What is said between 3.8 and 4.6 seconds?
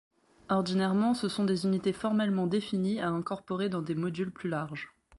des modules plus